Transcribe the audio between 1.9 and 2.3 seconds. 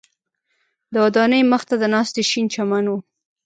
ناستي